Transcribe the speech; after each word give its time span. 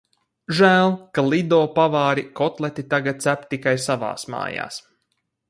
Žēl, 0.59 0.95
ka 1.17 1.23
Lido 1.33 1.59
pavāri 1.75 2.23
kotleti 2.41 2.87
tagad 2.95 3.21
cep 3.27 3.45
tikai 3.53 3.77
savās 3.87 4.27
mājās. 4.37 4.83